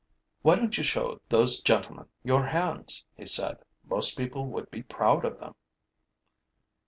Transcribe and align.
'Why 0.41 0.55
don't 0.55 0.75
you 0.79 0.83
show 0.83 1.21
those 1.29 1.61
gentlemen 1.61 2.07
your 2.23 2.43
hands?' 2.47 3.05
he 3.15 3.27
said. 3.27 3.59
'Most 3.83 4.17
people 4.17 4.47
would 4.47 4.71
be 4.71 4.81
proud 4.81 5.23
of 5.25 5.37
them.' 5.39 5.53